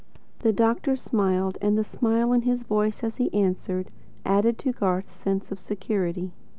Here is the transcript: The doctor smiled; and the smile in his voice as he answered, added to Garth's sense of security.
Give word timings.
The 0.39 0.51
doctor 0.51 0.95
smiled; 0.95 1.59
and 1.61 1.77
the 1.77 1.83
smile 1.83 2.33
in 2.33 2.41
his 2.41 2.63
voice 2.63 3.03
as 3.03 3.17
he 3.17 3.31
answered, 3.35 3.91
added 4.25 4.57
to 4.57 4.71
Garth's 4.71 5.11
sense 5.13 5.51
of 5.51 5.59
security. 5.59 6.31